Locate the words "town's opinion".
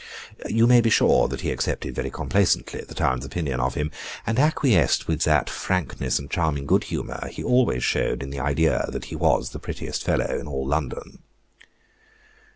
2.95-3.59